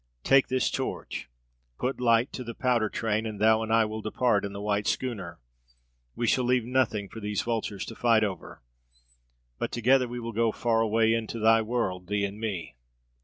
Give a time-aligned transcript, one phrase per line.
[0.23, 1.29] Take this torch.
[1.77, 4.87] Put light to the powder train, and thou and I will depart in the white
[4.87, 5.37] schooner.
[6.15, 8.63] We shall leave nothing for these vultures to fight over.
[9.59, 12.77] But together we will go far away into thy world, thee and me."